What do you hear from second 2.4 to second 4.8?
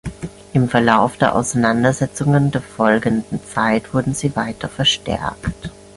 der folgenden Zeit wurden sie weiter